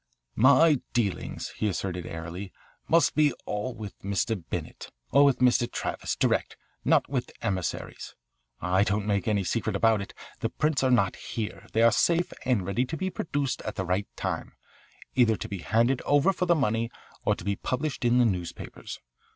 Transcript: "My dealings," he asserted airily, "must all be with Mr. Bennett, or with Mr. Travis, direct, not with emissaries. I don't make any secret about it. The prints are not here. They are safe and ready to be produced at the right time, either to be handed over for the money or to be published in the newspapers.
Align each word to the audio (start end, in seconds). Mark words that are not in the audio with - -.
"My 0.35 0.81
dealings," 0.93 1.49
he 1.57 1.67
asserted 1.67 2.07
airily, 2.07 2.51
"must 2.87 3.13
all 3.45 3.73
be 3.75 3.77
with 3.79 3.99
Mr. 3.99 4.43
Bennett, 4.49 4.89
or 5.11 5.23
with 5.23 5.37
Mr. 5.37 5.71
Travis, 5.71 6.15
direct, 6.15 6.57
not 6.83 7.07
with 7.07 7.31
emissaries. 7.43 8.15
I 8.59 8.83
don't 8.83 9.05
make 9.05 9.27
any 9.27 9.43
secret 9.43 9.75
about 9.75 10.01
it. 10.01 10.15
The 10.39 10.49
prints 10.49 10.81
are 10.83 10.89
not 10.89 11.15
here. 11.17 11.67
They 11.73 11.83
are 11.83 11.91
safe 11.91 12.33
and 12.45 12.65
ready 12.65 12.85
to 12.85 12.97
be 12.97 13.11
produced 13.11 13.61
at 13.61 13.75
the 13.75 13.85
right 13.85 14.07
time, 14.15 14.53
either 15.13 15.35
to 15.35 15.47
be 15.47 15.59
handed 15.59 16.01
over 16.01 16.33
for 16.33 16.47
the 16.47 16.55
money 16.55 16.89
or 17.23 17.35
to 17.35 17.43
be 17.43 17.55
published 17.55 18.03
in 18.03 18.17
the 18.17 18.25
newspapers. 18.25 18.99